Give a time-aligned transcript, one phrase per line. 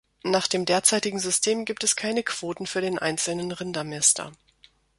[0.23, 4.31] Nach dem derzeitigen System gibt es keine Quoten für den einzelnen Rindermäster.